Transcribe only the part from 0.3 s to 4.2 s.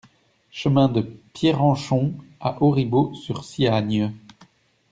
Chemin de Pierrenchon à Auribeau-sur-Siagne